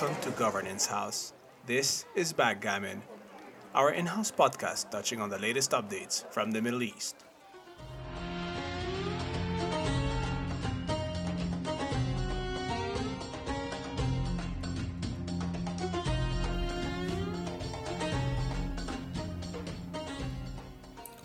[0.00, 1.32] Welcome to Governance House.
[1.66, 3.02] This is Backgammon,
[3.74, 7.16] our in house podcast touching on the latest updates from the Middle East.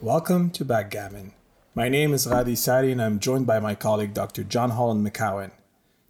[0.02, 1.34] Welcome to Backgammon.
[1.76, 4.44] My name is Ghadi Sary and I'm joined by my colleague Dr.
[4.44, 5.52] John Holland McCowan.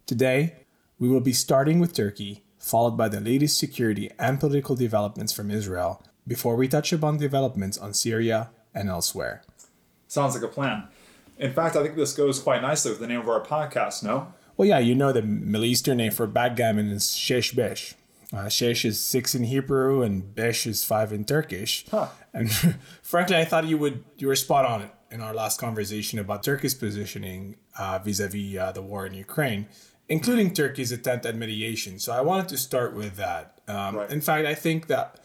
[0.06, 0.64] Today,
[0.98, 5.50] we will be starting with Turkey, followed by the latest security and political developments from
[5.50, 9.42] Israel, before we touch upon developments on Syria and elsewhere.
[10.08, 10.84] Sounds like a plan.
[11.38, 14.32] In fact, I think this goes quite nicely with the name of our podcast, no?
[14.56, 17.94] Well, yeah, you know the Middle Eastern name for backgammon is Shesh Besh.
[18.32, 21.84] Uh, shesh is six in Hebrew and Besh is five in Turkish.
[21.90, 22.08] Huh.
[22.32, 22.50] And
[23.02, 26.74] frankly, I thought you would you were spot on in our last conversation about Turkey's
[26.74, 29.66] positioning uh, vis-a-vis uh, the war in Ukraine,
[30.08, 31.98] including Turkey's attempt at mediation.
[31.98, 33.60] So I wanted to start with that.
[33.66, 34.10] Um, Right.
[34.10, 35.20] In fact, I think that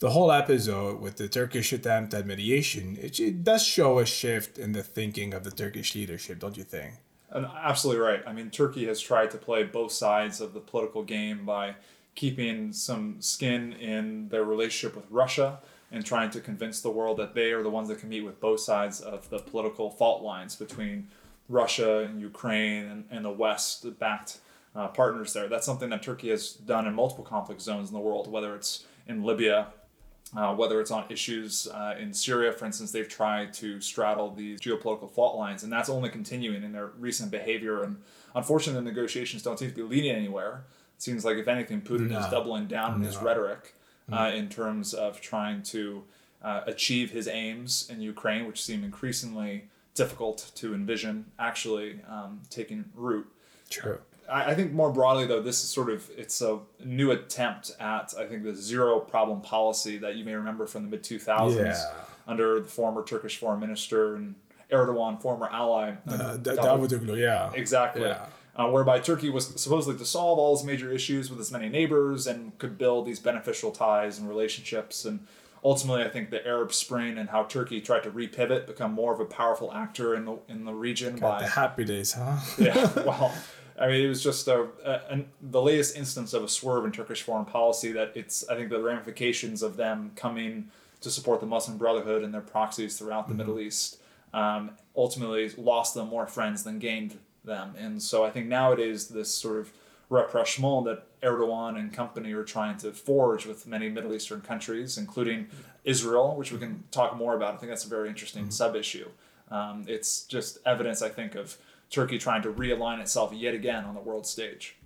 [0.00, 4.58] the whole episode with the Turkish attempt at mediation, it, it does show a shift
[4.58, 6.94] in the thinking of the Turkish leadership, don't you think?
[7.30, 8.22] And absolutely right.
[8.26, 11.74] I mean, Turkey has tried to play both sides of the political game by
[12.14, 15.58] keeping some skin in their relationship with Russia
[15.90, 18.40] and trying to convince the world that they are the ones that can meet with
[18.40, 21.08] both sides of the political fault lines between
[21.48, 24.38] Russia and Ukraine and, and the West backed
[24.74, 25.48] uh, partners there.
[25.48, 28.84] That's something that Turkey has done in multiple conflict zones in the world, whether it's
[29.06, 29.68] in Libya,
[30.36, 34.60] uh, whether it's on issues uh, in Syria, for instance, they've tried to straddle these
[34.60, 37.82] geopolitical fault lines, and that's only continuing in their recent behavior.
[37.84, 37.98] And
[38.34, 40.64] unfortunately, the negotiations don't seem to be leading anywhere.
[40.96, 43.22] It seems like, if anything, Putin is doubling down in his No.
[43.22, 43.74] rhetoric
[44.10, 46.02] uh, in terms of trying to
[46.42, 52.84] uh, achieve his aims in Ukraine, which seem increasingly difficult to envision actually um, taking
[52.94, 53.26] root.
[53.70, 53.98] True.
[54.28, 58.14] I, I think more broadly though, this is sort of it's a new attempt at
[58.18, 61.78] I think the zero problem policy that you may remember from the mid two thousands
[62.26, 64.34] under the former Turkish foreign minister and
[64.70, 65.94] Erdogan, former ally.
[66.08, 67.50] Uh, Davut- Davutoglu, yeah.
[67.54, 68.02] Exactly.
[68.02, 68.26] Yeah.
[68.56, 72.26] Uh, whereby Turkey was supposedly to solve all its major issues with its many neighbors
[72.26, 75.04] and could build these beneficial ties and relationships.
[75.04, 75.26] And
[75.64, 79.20] ultimately, I think the Arab Spring and how Turkey tried to repivot, become more of
[79.20, 82.36] a powerful actor in the in the region by The happy days, huh?
[82.58, 83.32] yeah, well,
[83.78, 86.92] I mean, it was just a, a, an the latest instance of a swerve in
[86.92, 90.70] Turkish foreign policy that it's, I think, the ramifications of them coming
[91.00, 93.98] to support the Muslim Brotherhood and their proxies throughout the Middle East
[94.32, 97.74] um, ultimately lost them more friends than gained them.
[97.78, 99.72] And so I think nowadays this sort of
[100.08, 105.48] rapprochement that Erdogan and company are trying to forge with many Middle Eastern countries, including
[105.84, 107.54] Israel, which we can talk more about.
[107.54, 109.08] I think that's a very interesting sub issue.
[109.50, 111.56] Um, it's just evidence, I think, of
[111.90, 114.76] Turkey trying to realign itself yet again on the world stage.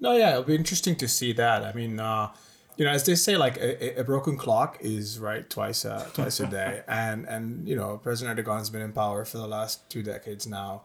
[0.00, 1.64] No, yeah, it'll be interesting to see that.
[1.64, 2.30] I mean, uh,
[2.76, 6.38] you know, as they say, like a, a broken clock is right twice a twice
[6.38, 10.02] a day, and and you know, President Erdogan's been in power for the last two
[10.02, 10.82] decades now,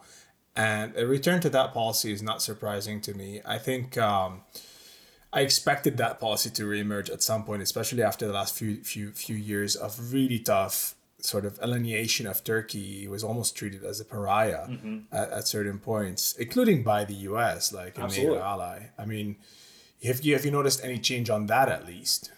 [0.56, 3.41] and a return to that policy is not surprising to me.
[3.46, 3.97] I think.
[3.97, 4.41] Um,
[5.36, 9.12] I expected that policy to reemerge at some point, especially after the last few few
[9.12, 13.06] few years of really tough sort of alienation of Turkey.
[13.06, 14.68] It was almost treated as a pariah
[15.12, 18.40] at, at certain points, including by the U.S., like a Absolutely.
[18.40, 18.90] ally.
[18.97, 19.38] I mean,
[20.03, 22.31] have you have you noticed any change on that at least?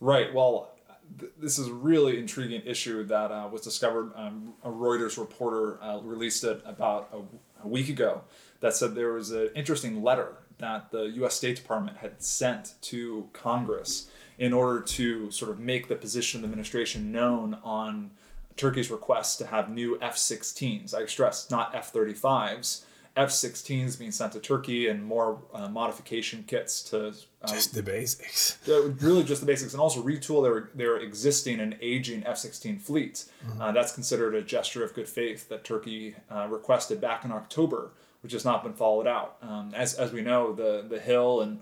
[0.00, 0.34] Right.
[0.34, 0.72] Well,
[1.18, 4.12] th- this is a really intriguing issue that uh, was discovered.
[4.14, 7.20] Um, a Reuters reporter uh, released it about a,
[7.64, 8.22] a week ago
[8.60, 11.34] that said there was an interesting letter that the U.S.
[11.34, 14.08] State Department had sent to Congress
[14.38, 18.10] in order to sort of make the position of the administration known on
[18.56, 20.94] Turkey's request to have new F-16s.
[20.94, 22.84] I stress, not F-35s.
[23.16, 27.08] F-16s being sent to Turkey and more uh, modification kits to
[27.42, 28.58] uh, Just the basics.
[28.66, 33.26] really just the basics, and also retool their their existing and aging F-16 fleet.
[33.60, 37.90] Uh, that's considered a gesture of good faith that Turkey uh, requested back in October,
[38.22, 39.36] which has not been followed out.
[39.42, 41.60] Um, as as we know, the the Hill and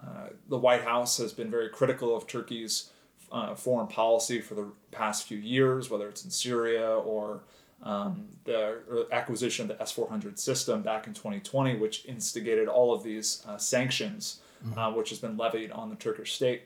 [0.00, 2.90] uh, the White House has been very critical of Turkey's
[3.32, 7.40] uh, foreign policy for the past few years, whether it's in Syria or
[7.82, 13.02] um, the acquisition of the S 400 system back in 2020, which instigated all of
[13.02, 14.40] these uh, sanctions,
[14.76, 16.62] uh, which has been levied on the Turkish state.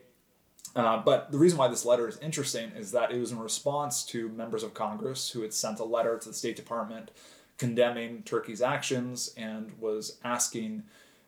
[0.75, 4.05] Uh, but the reason why this letter is interesting is that it was in response
[4.05, 7.11] to members of Congress who had sent a letter to the State Department
[7.57, 10.83] condemning Turkey's actions and was asking,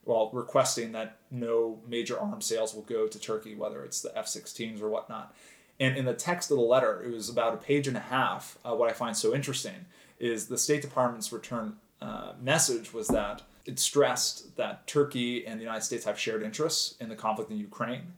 [0.05, 4.27] well, requesting that no major arms sales will go to Turkey, whether it's the F
[4.27, 5.35] 16s or whatnot.
[5.81, 8.59] And in the text of the letter, it was about a page and a half.
[8.65, 9.87] Uh, what I find so interesting
[10.19, 15.65] is the State Department's return uh, message was that it stressed that Turkey and the
[15.65, 18.15] United States have shared interests in the conflict in Ukraine.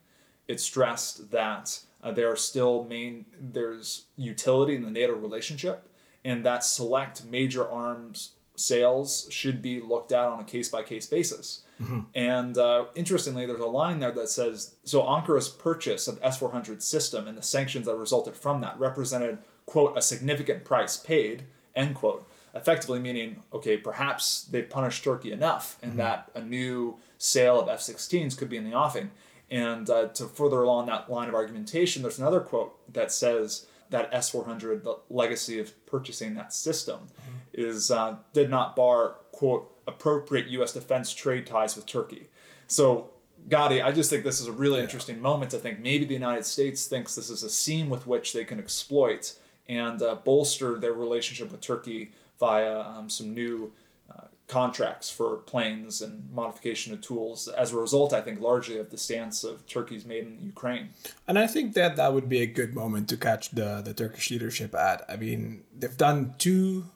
[0.49, 5.89] It stressed that uh, there are still main there's utility in the NATO relationship,
[6.25, 11.07] and that select major arms sales should be looked at on a case by case
[11.07, 11.63] basis.
[11.83, 12.01] Mm-hmm.
[12.15, 16.83] And uh, interestingly, there's a line there that says so Ankara's purchase of S 400
[16.83, 21.95] system and the sanctions that resulted from that represented, quote, a significant price paid, end
[21.95, 26.01] quote, effectively meaning, okay, perhaps they punished Turkey enough and mm-hmm.
[26.01, 29.11] that a new sale of F 16s could be in the offing.
[29.51, 34.09] And uh, to further along that line of argumentation, there's another quote that says that
[34.13, 37.37] S 400, the legacy of purchasing that system, mm-hmm.
[37.53, 40.73] Is uh, did not bar, quote, appropriate U.S.
[40.73, 42.29] defense trade ties with Turkey.
[42.67, 43.11] So,
[43.49, 44.85] Ghadi, I just think this is a really yeah.
[44.85, 48.33] interesting moment I think maybe the United States thinks this is a seam with which
[48.33, 49.35] they can exploit
[49.69, 53.73] and uh, bolster their relationship with Turkey via um, some new
[54.11, 58.91] uh, contracts for planes and modification of tools as a result, I think, largely of
[58.91, 60.91] the stance of Turkey's made in Ukraine.
[61.29, 64.31] And I think that that would be a good moment to catch the, the Turkish
[64.31, 65.05] leadership at.
[65.09, 66.87] I mean, they've done two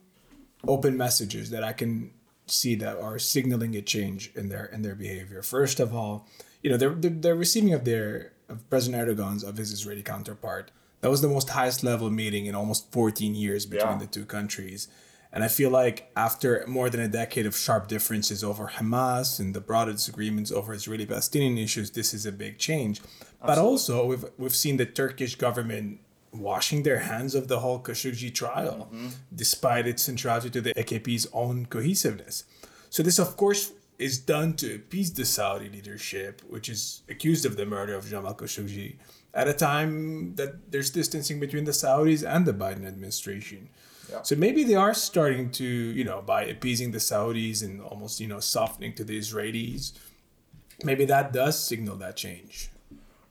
[0.69, 2.13] open messages that I can
[2.47, 5.43] see that are signaling a change in their in their behavior.
[5.43, 6.29] First of all,
[6.63, 10.71] you know, they're, they're, they're receiving of their of President Erdogan's of his Israeli counterpart.
[11.01, 13.99] That was the most highest level meeting in almost 14 years between yeah.
[13.99, 14.89] the two countries.
[15.33, 19.53] And I feel like after more than a decade of sharp differences over Hamas and
[19.53, 23.01] the broader disagreements over Israeli Palestinian issues, this is a big change.
[23.01, 23.47] Absolutely.
[23.47, 25.99] But also, we've, we've seen the Turkish government
[26.35, 29.09] washing their hands of the whole Khashoggi trial, mm-hmm.
[29.35, 32.45] despite its centrality to the AKP's own cohesiveness.
[32.91, 37.57] So, this, of course, is done to appease the Saudi leadership, which is accused of
[37.57, 38.97] the murder of Jamal Khashoggi,
[39.33, 43.69] at a time that there's distancing between the Saudis and the Biden administration.
[44.11, 44.23] Yeah.
[44.23, 48.29] So maybe they are starting to, you know, by appeasing the Saudis and almost, you
[48.29, 49.93] know, softening to the Israelis,
[50.83, 52.71] maybe that does signal that change.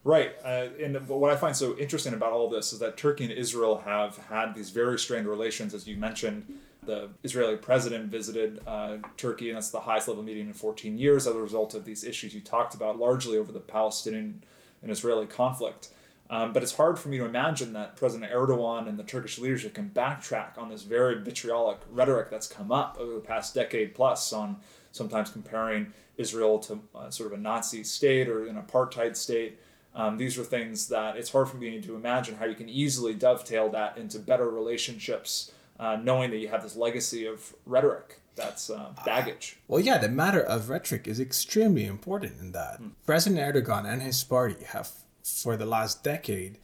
[0.04, 0.32] Right.
[0.44, 3.78] Uh, and what I find so interesting about all this is that Turkey and Israel
[3.86, 6.44] have had these very strained relations, as you mentioned.
[6.84, 11.26] The Israeli president visited uh, Turkey, and that's the highest level meeting in 14 years
[11.26, 14.44] as a result of these issues you talked about, largely over the Palestinian
[14.82, 15.88] and Israeli conflict.
[16.28, 19.74] Um, but it's hard for me to imagine that President Erdogan and the Turkish leadership
[19.74, 24.32] can backtrack on this very vitriolic rhetoric that's come up over the past decade plus
[24.32, 24.56] on
[24.92, 29.58] sometimes comparing Israel to uh, sort of a Nazi state or an apartheid state.
[29.94, 33.14] Um, these are things that it's hard for me to imagine how you can easily
[33.14, 38.70] dovetail that into better relationships, uh, knowing that you have this legacy of rhetoric that's
[38.70, 39.58] uh, baggage.
[39.68, 42.78] Well, yeah, the matter of rhetoric is extremely important in that.
[42.78, 42.88] Hmm.
[43.06, 44.90] President Erdogan and his party have,
[45.22, 46.58] for the last decade,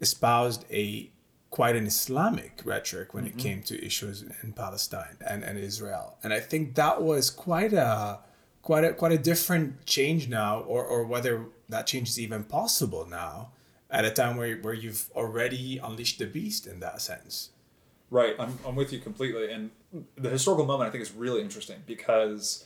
[0.00, 1.10] espoused a
[1.50, 3.38] quite an Islamic rhetoric when mm-hmm.
[3.38, 6.16] it came to issues in Palestine and, and Israel.
[6.24, 8.20] And I think that was quite a
[8.62, 13.06] quite a quite a different change now, or, or whether that change is even possible
[13.06, 13.50] now
[13.90, 17.50] at a time where, where you've already unleashed the beast in that sense.
[18.10, 19.50] Right, I'm, I'm with you completely.
[19.50, 19.70] And
[20.16, 22.64] the historical moment I think is really interesting because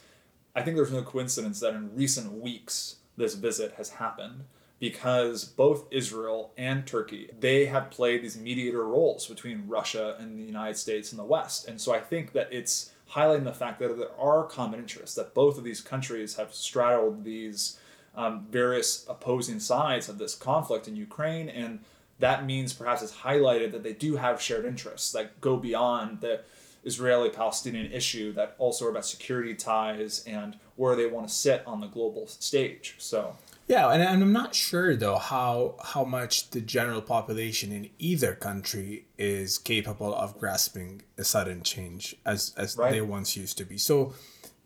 [0.54, 4.44] I think there's no coincidence that in recent weeks this visit has happened
[4.78, 10.44] because both Israel and Turkey they have played these mediator roles between Russia and the
[10.44, 11.68] United States and the West.
[11.68, 15.34] And so I think that it's highlighting the fact that there are common interests that
[15.34, 17.78] both of these countries have straddled these
[18.16, 21.80] um, various opposing sides of this conflict in Ukraine, and
[22.18, 26.40] that means perhaps it's highlighted that they do have shared interests that go beyond the
[26.84, 31.62] Israeli Palestinian issue, that also are about security ties and where they want to sit
[31.66, 32.94] on the global stage.
[32.98, 33.36] So.
[33.68, 39.06] Yeah, and I'm not sure though how how much the general population in either country
[39.18, 42.92] is capable of grasping a sudden change as as right.
[42.92, 43.76] they once used to be.
[43.76, 44.14] So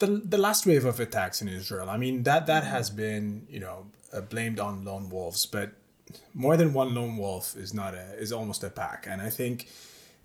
[0.01, 1.89] the the last wave of attacks in Israel.
[1.89, 5.73] I mean that that has been you know uh, blamed on lone wolves, but
[6.35, 9.69] more than one lone wolf is not a is almost a pack, and I think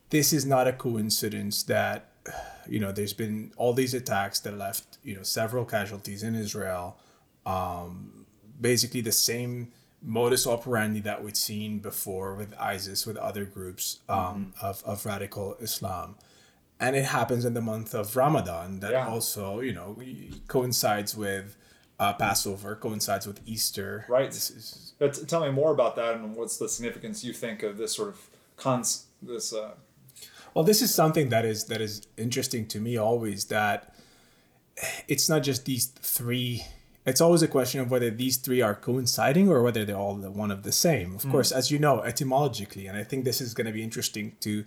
[0.09, 2.09] this is not a coincidence that
[2.67, 6.97] you know there's been all these attacks that left you know several casualties in Israel.
[7.45, 8.25] Um,
[8.59, 14.17] basically the same modus operandi that we'd seen before with ISIS, with other groups um,
[14.17, 14.65] mm-hmm.
[14.65, 16.15] of, of radical Islam
[16.79, 19.07] and it happens in the month of Ramadan that yeah.
[19.07, 19.97] also you know
[20.47, 21.55] coincides with
[21.99, 24.05] uh, Passover, coincides with Easter.
[24.09, 24.29] Right.
[24.29, 24.93] Is...
[24.99, 28.09] But tell me more about that, and what's the significance you think of this sort
[28.09, 29.53] of cons this.
[29.53, 29.71] Uh...
[30.53, 33.45] Well, this is something that is that is interesting to me always.
[33.45, 33.95] That
[35.07, 36.65] it's not just these three.
[37.05, 40.31] It's always a question of whether these three are coinciding or whether they're all the
[40.31, 41.15] one of the same.
[41.15, 41.31] Of mm.
[41.31, 44.65] course, as you know, etymologically, and I think this is going to be interesting to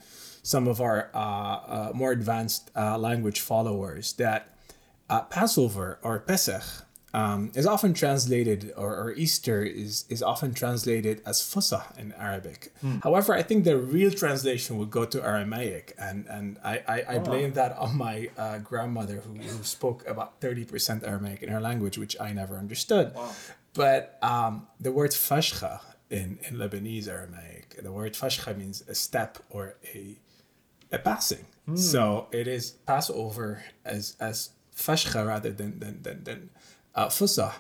[0.49, 4.57] some of our uh, uh, more advanced uh, language followers that
[5.11, 6.65] uh, Passover or Pesach
[7.13, 12.73] um, is often translated, or, or, Easter is, is often translated as Fusah in Arabic.
[12.81, 12.99] Hmm.
[13.03, 17.17] However, I think the real translation would go to Aramaic, and, and I, I, I
[17.17, 17.21] oh.
[17.21, 21.99] blame that on my uh, grandmother who, who spoke about 30% Aramaic in her language,
[21.99, 23.15] which I never understood.
[23.15, 23.33] Wow.
[23.75, 29.39] But um, the word Fashcha in, in Lebanese Aramaic, the word Fashcha means a step
[29.51, 30.17] or a,
[30.93, 31.47] a passing.
[31.67, 31.77] Hmm.
[31.77, 36.51] So it is Passover as, as Fashcha rather than, than, than, than
[36.95, 37.55] uh, fusah.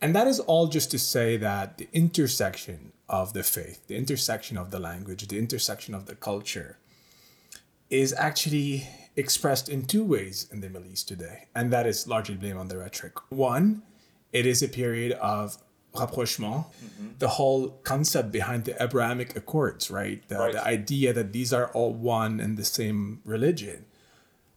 [0.00, 4.58] And that is all just to say that the intersection of the faith, the intersection
[4.58, 6.78] of the language, the intersection of the culture
[7.88, 11.46] is actually expressed in two ways in the Middle East today.
[11.54, 13.14] And that is largely blame on the rhetoric.
[13.30, 13.82] One,
[14.32, 15.56] it is a period of
[15.98, 17.08] rapprochement, mm-hmm.
[17.18, 20.26] the whole concept behind the Abrahamic Accords, right?
[20.28, 20.52] The, right?
[20.52, 23.86] the idea that these are all one and the same religion.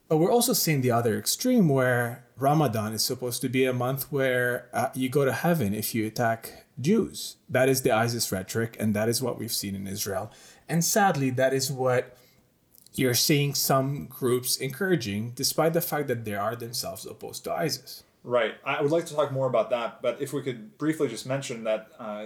[0.07, 4.11] But we're also seeing the other extreme where Ramadan is supposed to be a month
[4.11, 7.35] where uh, you go to heaven if you attack Jews.
[7.47, 10.31] That is the ISIS rhetoric, and that is what we've seen in Israel.
[10.67, 12.17] And sadly, that is what
[12.93, 18.03] you're seeing some groups encouraging, despite the fact that they are themselves opposed to ISIS.
[18.23, 18.55] Right.
[18.65, 21.63] I would like to talk more about that, but if we could briefly just mention
[21.63, 22.25] that uh,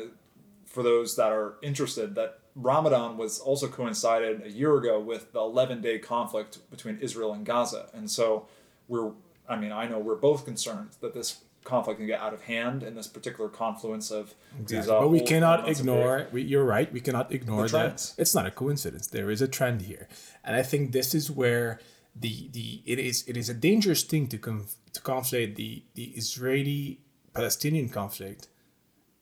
[0.65, 5.39] for those that are interested, that Ramadan was also coincided a year ago with the
[5.39, 7.89] 11 day conflict between Israel and Gaza.
[7.93, 8.47] And so
[8.87, 9.11] we're,
[9.47, 12.83] I mean, I know we're both concerned that this conflict can get out of hand
[12.83, 14.77] in this particular confluence of exactly.
[14.77, 14.89] these.
[14.89, 18.13] Uh, but we cannot ignore, we, you're right, we cannot ignore that.
[18.17, 19.07] It's not a coincidence.
[19.07, 20.07] There is a trend here.
[20.43, 21.79] And I think this is where
[22.15, 26.05] the, the it is it is a dangerous thing to, conf, to conflate the, the
[26.15, 26.99] Israeli
[27.33, 28.47] Palestinian conflict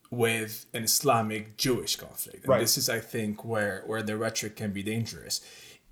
[0.10, 2.44] with an Islamic Jewish conflict.
[2.44, 2.60] And right.
[2.60, 5.40] this is, I think, where, where the rhetoric can be dangerous.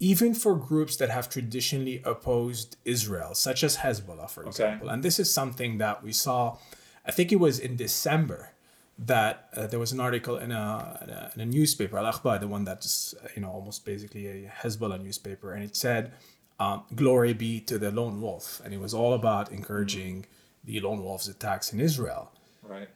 [0.01, 4.87] Even for groups that have traditionally opposed Israel, such as Hezbollah, for example.
[4.87, 4.93] Okay.
[4.93, 6.57] And this is something that we saw,
[7.05, 8.51] I think it was in December,
[8.97, 12.41] that uh, there was an article in a, in a, in a newspaper, Al Akhbar,
[12.41, 16.11] the one that's, you know, almost basically a Hezbollah newspaper, and it said,
[16.59, 18.61] um, Glory be to the lone wolf.
[18.63, 20.25] And it was all about encouraging
[20.63, 22.31] the lone wolf's attacks in Israel.
[22.61, 22.89] Right.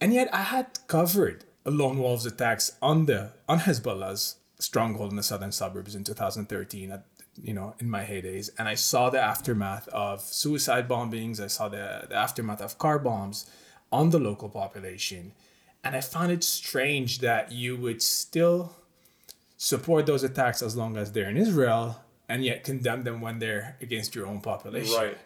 [0.00, 5.22] And yet I had covered lone wolves attacks on the on Hezbollah's stronghold in the
[5.22, 7.04] southern suburbs in 2013 at
[7.42, 11.68] you know in my heydays and I saw the aftermath of suicide bombings, I saw
[11.68, 13.50] the, the aftermath of car bombs
[13.90, 15.32] on the local population.
[15.82, 18.74] And I found it strange that you would still
[19.56, 23.76] support those attacks as long as they're in Israel and yet condemn them when they're
[23.80, 24.94] against your own population.
[24.94, 25.18] Right.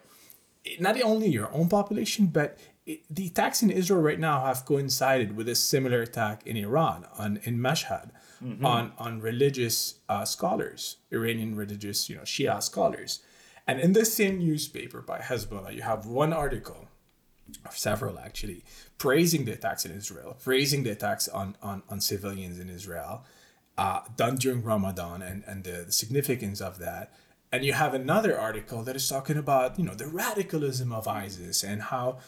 [0.80, 2.58] Not only your own population, but
[3.10, 7.38] the attacks in Israel right now have coincided with a similar attack in Iran on
[7.44, 8.10] in Mashhad
[8.42, 8.64] mm-hmm.
[8.64, 13.20] on on religious uh, scholars, Iranian religious you know Shia scholars,
[13.66, 16.88] and in the same newspaper by Hezbollah, you have one article,
[17.64, 18.64] or several actually,
[18.96, 23.24] praising the attacks in Israel, praising the attacks on on, on civilians in Israel,
[23.78, 27.14] uh, done during Ramadan, and and the, the significance of that.
[27.50, 31.64] And you have another article that is talking about, you know, the radicalism of ISIS
[31.64, 32.18] and how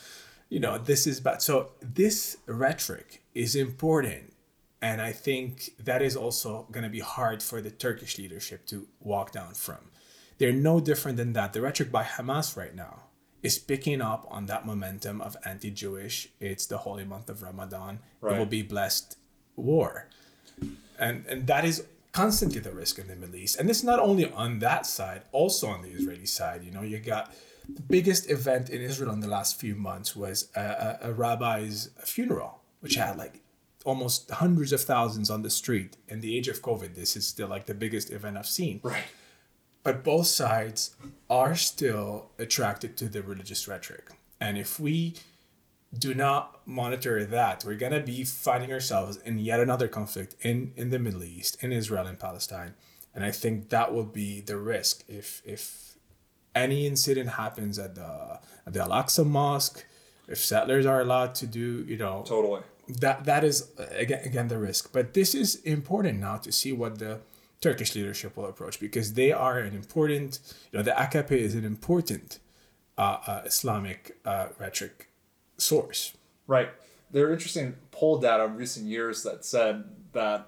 [0.50, 1.40] you know, this is bad.
[1.40, 4.34] So this rhetoric is important.
[4.82, 8.88] And I think that is also going to be hard for the Turkish leadership to
[8.98, 9.90] walk down from.
[10.38, 11.52] They're no different than that.
[11.52, 13.04] The rhetoric by Hamas right now
[13.42, 16.28] is picking up on that momentum of anti Jewish.
[16.40, 18.00] It's the holy month of Ramadan.
[18.20, 18.34] Right.
[18.34, 19.16] It will be blessed
[19.54, 20.08] war.
[21.00, 23.58] And, and that is constantly the risk in the Middle East.
[23.58, 26.62] And it's not only on that side, also on the Israeli side.
[26.62, 27.34] You know, you got
[27.68, 31.90] the biggest event in Israel in the last few months was a, a, a rabbi's
[32.04, 33.40] funeral, which had like
[33.84, 35.96] almost hundreds of thousands on the street.
[36.08, 38.80] In the age of COVID, this is still like the biggest event I've seen.
[38.82, 39.04] Right.
[39.82, 40.94] But both sides
[41.30, 44.10] are still attracted to the religious rhetoric.
[44.38, 45.14] And if we
[45.96, 50.72] do not monitor that, we're going to be finding ourselves in yet another conflict in,
[50.76, 52.74] in the Middle East, in Israel and Palestine.
[53.14, 55.96] And I think that will be the risk if, if
[56.54, 59.84] any incident happens at the at the Al-Aqsa Mosque,
[60.28, 62.62] if settlers are allowed to do, you know, totally
[62.98, 64.92] that that is again again the risk.
[64.92, 67.20] But this is important now to see what the
[67.60, 70.40] Turkish leadership will approach because they are an important,
[70.72, 72.38] you know, the AKP is an important
[72.96, 75.09] uh, uh, Islamic uh, rhetoric
[75.60, 76.16] source.
[76.46, 76.70] Right.
[77.10, 80.46] There are interesting poll data in recent years that said that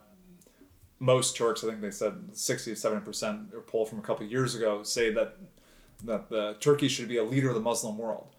[0.98, 4.30] most Turks, I think they said 60 to 70%, or poll from a couple of
[4.30, 5.36] years ago, say that
[6.04, 8.34] that the Turkey should be a leader of the Muslim world.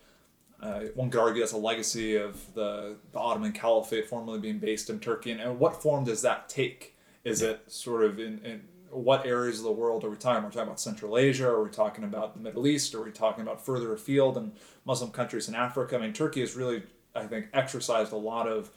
[0.61, 4.89] Uh, one could argue that's a legacy of the, the Ottoman Caliphate formerly being based
[4.89, 5.31] in Turkey.
[5.31, 6.95] And, and what form does that take?
[7.23, 8.61] Is it sort of in, in
[8.93, 10.43] what areas of the world are we talking?
[10.43, 11.47] Are talking about Central Asia?
[11.47, 12.93] Are we talking about the Middle East?
[12.95, 14.53] Are we talking about further afield and
[14.85, 15.97] Muslim countries in Africa?
[15.97, 16.83] I mean, Turkey has really,
[17.15, 18.71] I think, exercised a lot of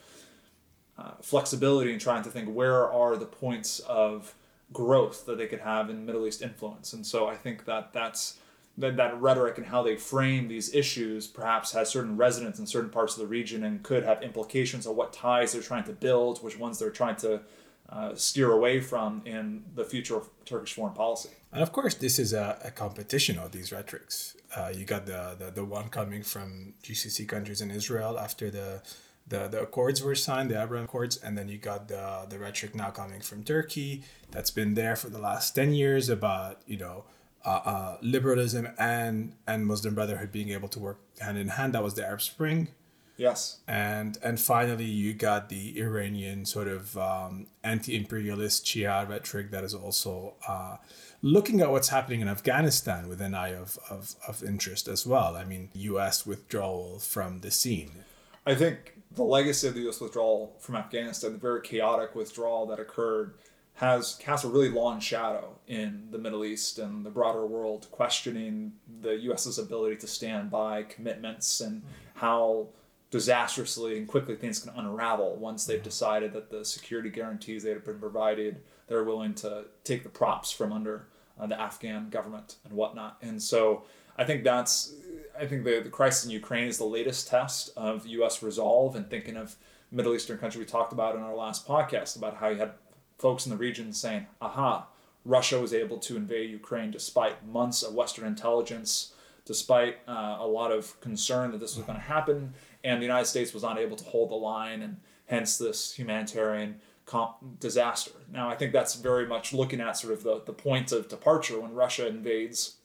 [0.98, 4.34] uh, flexibility in trying to think where are the points of
[4.72, 6.92] growth that they could have in Middle East influence.
[6.92, 8.38] And so I think that that's
[8.78, 12.90] that, that rhetoric and how they frame these issues perhaps has certain resonance in certain
[12.90, 16.42] parts of the region and could have implications on what ties they're trying to build,
[16.42, 17.40] which ones they're trying to
[17.88, 21.30] uh, steer away from in the future of Turkish foreign policy.
[21.52, 24.36] And of course, this is a, a competition of these rhetorics.
[24.54, 28.82] Uh, you got the, the, the one coming from GCC countries in Israel after the
[29.28, 32.74] the, the accords were signed, the Abraham Accords, and then you got the the rhetoric
[32.76, 37.04] now coming from Turkey that's been there for the last ten years about you know
[37.44, 41.74] uh, uh, liberalism and and Muslim Brotherhood being able to work hand in hand.
[41.74, 42.68] That was the Arab Spring.
[43.16, 43.60] Yes.
[43.66, 49.74] And and finally, you got the Iranian sort of um, anti-imperialist Shia rhetoric that is
[49.74, 50.76] also uh,
[51.22, 55.36] looking at what's happening in Afghanistan with an eye of, of, of interest as well.
[55.36, 56.26] I mean, U.S.
[56.26, 58.04] withdrawal from the scene.
[58.44, 60.00] I think the legacy of the U.S.
[60.00, 63.34] withdrawal from Afghanistan, the very chaotic withdrawal that occurred,
[63.74, 68.72] has cast a really long shadow in the Middle East and the broader world, questioning
[69.00, 71.82] the U.S.'s ability to stand by commitments and
[72.14, 72.68] how
[73.10, 77.84] disastrously and quickly things can unravel once they've decided that the security guarantees that have
[77.84, 81.06] been provided, they're willing to take the props from under
[81.38, 83.16] uh, the Afghan government and whatnot.
[83.22, 83.84] And so
[84.16, 84.94] I think that's
[85.38, 88.42] I think the, the crisis in Ukraine is the latest test of U.S.
[88.42, 89.56] resolve and thinking of
[89.90, 92.72] Middle Eastern country we talked about in our last podcast about how you had
[93.18, 94.86] folks in the region saying, aha,
[95.24, 99.12] Russia was able to invade Ukraine despite months of Western intelligence,
[99.44, 102.54] despite uh, a lot of concern that this was going to happen,
[102.86, 106.80] and the United States was not able to hold the line, and hence this humanitarian
[107.04, 108.12] comp- disaster.
[108.32, 111.60] Now, I think that's very much looking at sort of the, the point of departure
[111.60, 112.76] when Russia invades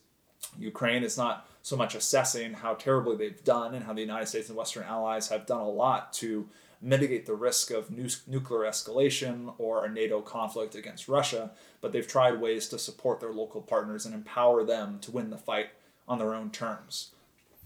[0.58, 1.04] Ukraine.
[1.04, 4.58] It's not so much assessing how terribly they've done and how the United States and
[4.58, 6.50] Western allies have done a lot to
[6.82, 12.08] mitigate the risk of nu- nuclear escalation or a NATO conflict against Russia, but they've
[12.08, 15.70] tried ways to support their local partners and empower them to win the fight
[16.08, 17.12] on their own terms.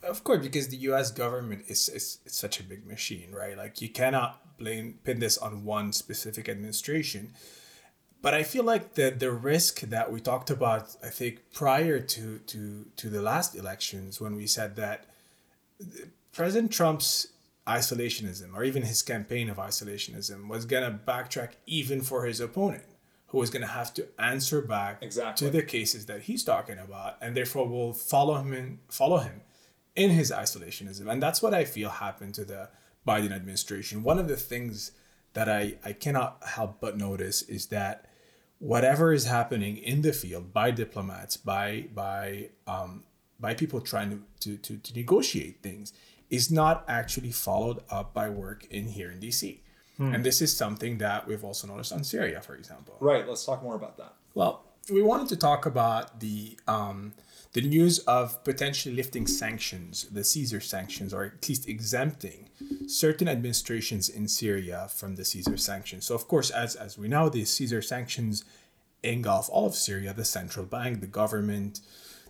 [0.06, 1.12] Of course, because the U.S.
[1.12, 3.58] government is, is, is such a big machine, right?
[3.58, 7.34] Like you cannot blame pin this on one specific administration
[8.26, 12.40] but I feel like the the risk that we talked about, I think prior to
[12.40, 15.06] to to the last elections, when we said that
[16.34, 17.28] President Trump's
[17.68, 22.86] isolationism or even his campaign of isolationism was gonna backtrack even for his opponent,
[23.28, 25.46] who was gonna have to answer back exactly.
[25.46, 29.42] to the cases that he's talking about, and therefore will follow him in, follow him
[29.96, 32.70] in his isolationism, and that's what I feel happened to the
[33.08, 34.04] Biden administration.
[34.04, 34.92] One of the things
[35.34, 38.08] that I, I cannot help but notice is that
[38.60, 43.04] whatever is happening in the field by diplomats, by by um,
[43.40, 45.92] by people trying to, to, to, negotiate things,
[46.30, 49.60] is not actually followed up by work in here in DC.
[49.98, 50.14] Hmm.
[50.14, 52.96] And this is something that we've also noticed on Syria, for example.
[53.00, 53.28] Right.
[53.28, 54.14] Let's talk more about that.
[54.34, 57.14] Well, we wanted to talk about the um,
[57.56, 62.50] the news of potentially lifting sanctions, the Caesar sanctions, or at least exempting
[62.86, 66.06] certain administrations in Syria from the Caesar sanctions.
[66.06, 68.44] So, of course, as, as we know, the Caesar sanctions
[69.04, 71.80] engulf all of Syria, the central bank, the government,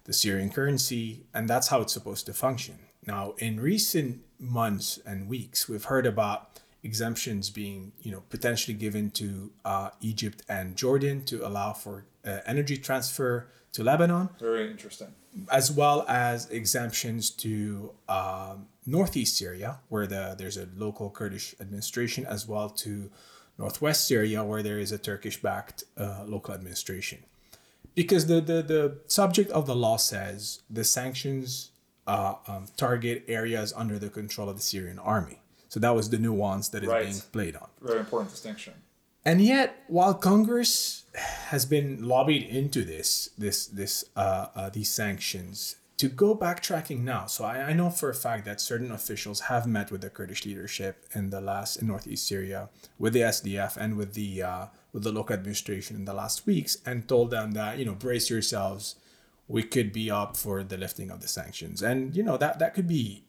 [0.03, 2.77] the Syrian currency, and that's how it's supposed to function.
[3.07, 9.09] Now, in recent months and weeks, we've heard about exemptions being, you know, potentially given
[9.09, 14.29] to uh, Egypt and Jordan to allow for uh, energy transfer to Lebanon.
[14.39, 15.13] Very interesting.
[15.51, 22.25] As well as exemptions to um, northeast Syria, where the, there's a local Kurdish administration,
[22.25, 23.11] as well to
[23.57, 27.23] northwest Syria, where there is a Turkish backed uh, local administration.
[27.95, 31.71] Because the, the, the subject of the law says the sanctions
[32.07, 35.39] uh, um, target areas under the control of the Syrian army.
[35.69, 37.05] So that was the nuance that is right.
[37.05, 37.67] being played on.
[37.81, 38.73] Very important distinction.
[39.25, 45.77] And yet, while Congress has been lobbied into this, this, this, uh, uh, these sanctions,
[45.97, 49.65] to go backtracking now, so I, I know for a fact that certain officials have
[49.65, 53.95] met with the Kurdish leadership in the last in northeast Syria, with the SDF and
[53.95, 57.79] with the uh, with the local administration in the last weeks, and told them that
[57.79, 58.95] you know brace yourselves,
[59.47, 62.73] we could be up for the lifting of the sanctions, and you know that that
[62.73, 63.23] could be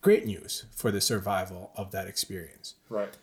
[0.00, 2.74] great news for the survival of that experience.
[2.88, 3.16] Right.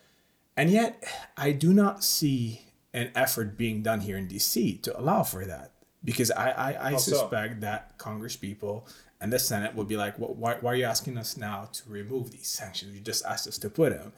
[0.57, 1.03] And yet,
[1.35, 2.61] I do not see
[2.93, 5.71] an effort being done here in DC to allow for that.
[6.03, 8.87] Because I, I, I suspect that Congress people
[9.19, 11.89] and the Senate will be like, well, why, why are you asking us now to
[11.89, 12.93] remove these sanctions?
[12.93, 14.13] You just asked us to put them.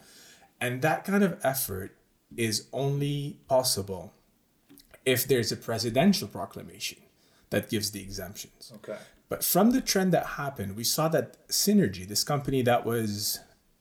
[0.60, 1.96] And that kind of effort
[2.36, 4.12] is only possible
[5.04, 6.98] if there's a presidential proclamation
[7.50, 8.70] that gives the exemptions.
[8.76, 8.98] Okay.
[9.28, 13.40] But from the trend that happened, we saw that Synergy, this company that was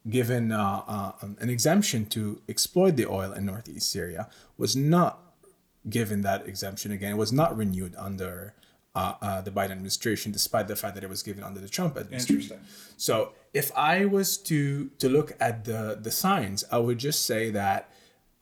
[0.09, 5.19] given uh, uh, an exemption to exploit the oil in northeast Syria, was not
[5.89, 7.13] given that exemption again.
[7.13, 8.53] It was not renewed under
[8.95, 11.97] uh, uh, the Biden administration, despite the fact that it was given under the Trump
[11.97, 12.57] administration.
[12.57, 12.95] Interesting.
[12.97, 17.51] So if I was to to look at the the signs, I would just say
[17.51, 17.89] that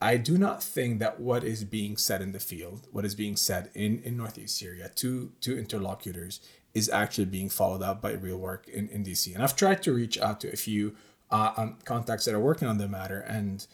[0.01, 3.35] I do not think that what is being said in the field, what is being
[3.35, 6.41] said in, in Northeast Syria to, to interlocutors,
[6.73, 9.33] is actually being followed up by real work in, in DC.
[9.33, 10.95] And I've tried to reach out to a few
[11.31, 13.19] uh, um, contacts that are working on the matter.
[13.19, 13.65] And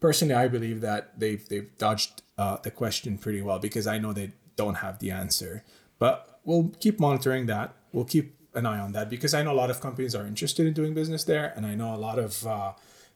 [0.00, 4.12] personally, I believe that they've, they've dodged uh, the question pretty well because I know
[4.12, 5.64] they don't have the answer.
[5.98, 7.74] But we'll keep monitoring that.
[7.92, 10.66] We'll keep an eye on that because I know a lot of companies are interested
[10.66, 11.52] in doing business there.
[11.56, 12.72] And I know a lot of, uh,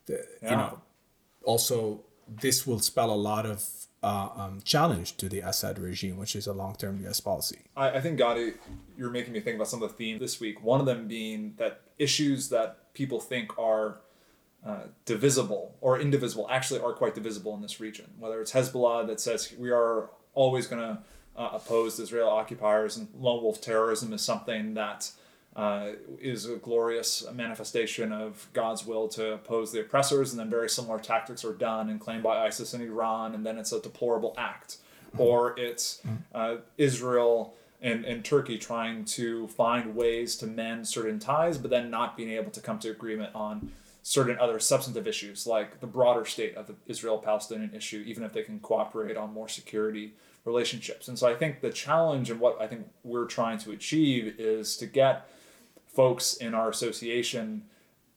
[0.07, 0.51] the, Yeah.
[0.51, 0.81] you know,
[1.45, 3.69] also this will spell a lot of
[4.03, 7.21] uh, um, challenge to the Assad regime, which is a long-term U.S.
[7.21, 7.59] policy.
[7.77, 8.55] I, I think, Ghadi,
[8.97, 10.63] you're making me think about some of the themes this week.
[10.63, 14.01] One of them being that issues that people think are
[14.65, 18.07] uh, divisible or indivisible actually are quite divisible in this region.
[18.19, 20.99] Whether it's Hezbollah that says we are always going to
[21.37, 25.11] uh, oppose Israel occupiers and lone wolf terrorism is something that
[25.57, 30.69] uh, is a glorious manifestation of God's will to oppose the oppressors, and then very
[30.69, 34.35] similar tactics are done and claimed by ISIS in Iran, and then it's a deplorable
[34.39, 34.79] act.
[35.19, 41.59] Or it's uh, Israel and, and Turkey trying to find ways to mend certain ties,
[41.59, 45.81] but then not being able to come to agreement on certain other substantive issues, like
[45.81, 49.49] the broader state of the Israel Palestinian issue, even if they can cooperate on more
[49.49, 51.09] security relationships.
[51.09, 54.77] And so I think the challenge and what I think we're trying to achieve is
[54.79, 55.29] to get
[55.95, 57.65] folks in our association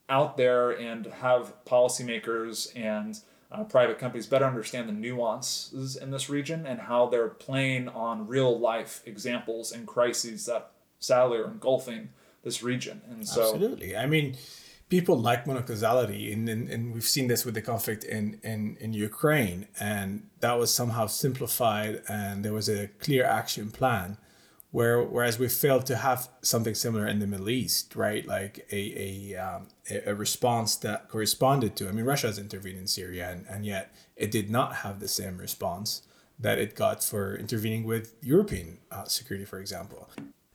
[0.09, 3.19] out there and have policymakers and
[3.51, 8.27] uh, private companies better understand the nuances in this region and how they're playing on
[8.27, 12.09] real life examples and crises that sadly are engulfing
[12.43, 13.01] this region.
[13.09, 13.95] And so, Absolutely.
[13.95, 14.35] I mean,
[14.89, 18.93] people like monocausality, and, and, and we've seen this with the conflict in, in, in
[18.93, 24.17] Ukraine, and that was somehow simplified, and there was a clear action plan.
[24.73, 28.25] Where, whereas we failed to have something similar in the Middle East, right?
[28.25, 29.67] Like a a, um,
[30.07, 31.87] a, response that corresponded to.
[31.87, 35.07] I mean, Russia has intervened in Syria, and, and yet it did not have the
[35.07, 36.01] same response
[36.39, 40.09] that it got for intervening with European uh, security, for example.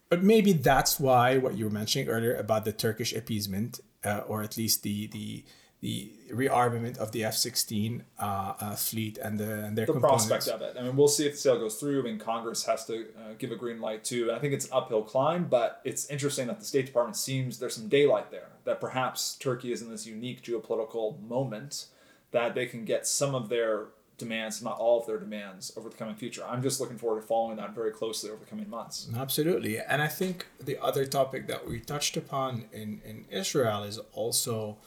[0.09, 4.43] But maybe that's why what you were mentioning earlier about the Turkish appeasement, uh, or
[4.43, 5.45] at least the the
[5.81, 10.49] the rearmament of the F sixteen uh, uh, fleet and the and their the prospect
[10.49, 10.77] of it.
[10.79, 12.01] I mean, we'll see if the sale goes through.
[12.01, 14.33] I mean, Congress has to uh, give a green light too.
[14.33, 17.77] I think it's an uphill climb, but it's interesting that the State Department seems there's
[17.77, 18.49] some daylight there.
[18.65, 21.87] That perhaps Turkey is in this unique geopolitical moment
[22.33, 23.87] that they can get some of their
[24.19, 26.43] demands, not all of their demands, over the coming future.
[26.45, 29.09] I'm just looking forward to following that very closely over the coming months.
[29.17, 29.79] Absolutely.
[29.79, 34.79] And I think the other topic that we touched upon in, in Israel is also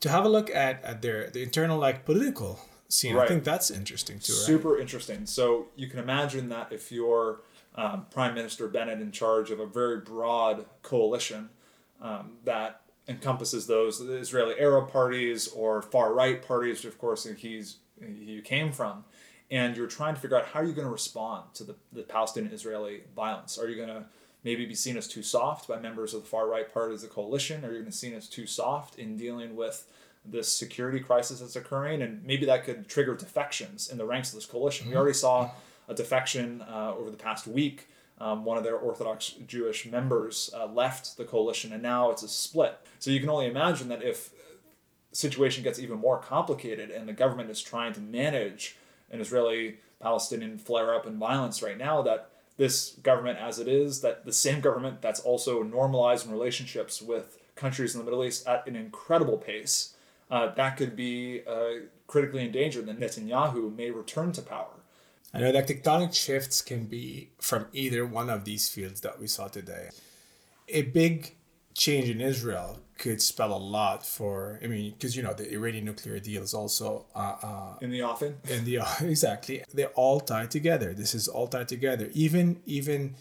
[0.00, 3.16] to have a look at, at their the internal like political scene.
[3.16, 4.42] I think that's interesting too, right?
[4.42, 5.26] Super interesting.
[5.26, 7.40] So you can imagine that if you're
[7.74, 11.50] um, Prime Minister Bennett in charge of a very broad coalition
[12.00, 17.78] um, that encompasses those Israeli Arab parties or far right parties, which of course he's
[18.00, 19.04] he came from,
[19.50, 22.02] and you're trying to figure out how are you going to respond to the, the
[22.02, 23.58] Palestinian Israeli violence.
[23.58, 24.04] Are you going to
[24.44, 27.08] maybe be seen as too soft by members of the far right part of the
[27.08, 27.64] coalition?
[27.64, 29.86] or to seen as too soft in dealing with
[30.24, 32.02] this security crisis that's occurring?
[32.02, 34.88] And maybe that could trigger defections in the ranks of this coalition.
[34.88, 35.50] We already saw
[35.88, 37.88] a defection uh, over the past week.
[38.18, 42.28] Um, one of their Orthodox Jewish members uh, left the coalition, and now it's a
[42.28, 42.78] split.
[42.98, 44.30] So you can only imagine that if
[45.12, 48.76] situation gets even more complicated and the government is trying to manage
[49.10, 54.00] an Israeli Palestinian flare up and violence right now, that this government, as it is,
[54.00, 58.66] that the same government that's also normalizing relationships with countries in the Middle East at
[58.66, 59.94] an incredible pace,
[60.30, 62.86] uh, that could be uh, critically endangered.
[62.86, 64.76] That Netanyahu may return to power.
[65.34, 69.26] I know that tectonic shifts can be from either one of these fields that we
[69.26, 69.90] saw today.
[70.68, 71.36] A big
[71.76, 75.84] change in Israel could spell a lot for, I mean, because, you know, the Iranian
[75.84, 79.62] nuclear deal is also uh, uh, In the offing, in the exactly.
[79.72, 80.94] They're all tied together.
[80.94, 82.08] This is all tied together.
[82.14, 83.14] Even even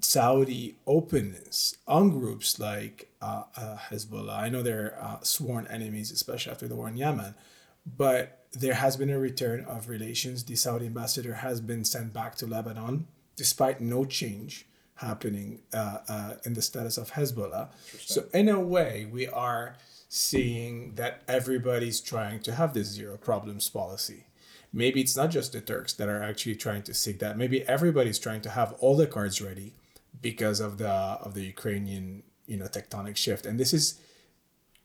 [0.00, 4.38] saudi openness on groups like uh, uh, hezbollah.
[4.38, 7.34] I know they're uh, sworn enemies especially after the war in yemen
[7.86, 10.44] but there has been a return of relations.
[10.44, 16.34] The saudi ambassador has been sent back to lebanon despite no change happening uh, uh,
[16.44, 19.76] in the status of hezbollah so in a way we are
[20.08, 24.24] seeing that everybody's trying to have this zero problems policy
[24.74, 27.38] maybe it's not just the Turks that are actually trying to seek that.
[27.38, 29.72] Maybe everybody's trying to have all the cards ready
[30.20, 33.46] because of the of the Ukrainian you know tectonic shift.
[33.46, 34.00] And this is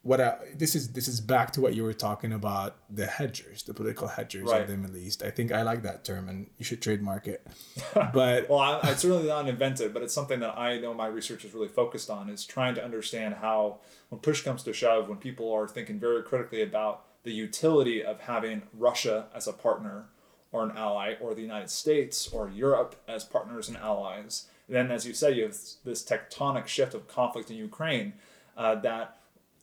[0.02, 3.62] what I, this is this is back to what you were talking about the hedgers,
[3.64, 4.62] the political hedgers Right.
[4.62, 5.22] of the Middle East.
[5.22, 7.46] I think I like that term, and you should trademark it.
[8.14, 11.44] But Well, I, I certainly not invented, but it's something that I know my research
[11.44, 15.18] is really focused on is trying to understand how, when push comes to shove, when
[15.18, 20.06] people are thinking very critically about the utility of having Russia as a partner
[20.52, 25.06] or an ally, or the United States or Europe as partners and allies, then, as
[25.06, 28.14] you said, you have this tectonic shift of conflict in Ukraine
[28.56, 29.19] uh, that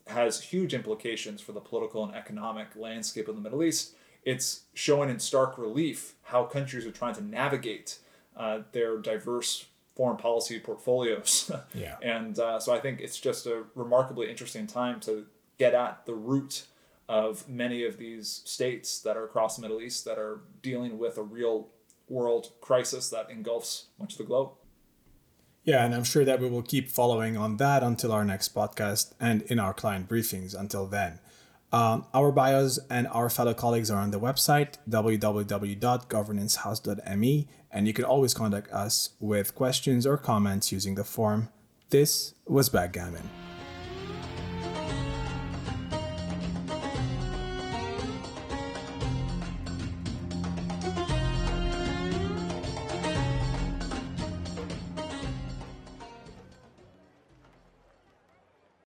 [0.10, 3.96] has huge implications for the political and economic landscape of the Middle East.
[4.24, 8.00] It's showing in stark relief how countries are trying to navigate
[8.36, 9.66] uh, their diverse
[9.96, 11.52] foreign policy portfolios.
[11.74, 11.96] Yeah.
[12.02, 15.26] and uh, so I think it's just a remarkably interesting time to
[15.58, 16.66] get at the root
[17.10, 21.18] of many of these states that are across the Middle East that are dealing with
[21.18, 21.70] a real
[22.10, 24.52] world crisis that engulfs much of the globe.
[25.68, 29.12] Yeah, and I'm sure that we will keep following on that until our next podcast
[29.20, 31.20] and in our client briefings until then.
[31.74, 38.06] Um, our bios and our fellow colleagues are on the website www.governancehouse.me, and you can
[38.06, 41.50] always contact us with questions or comments using the form.
[41.90, 43.30] This was Backgammon.